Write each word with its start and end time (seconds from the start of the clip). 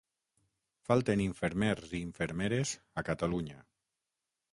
Falten 0.87 1.21
infermers 1.25 1.93
i 1.97 2.01
infermeres 2.05 2.73
a 3.03 3.05
Catalunya. 3.11 3.59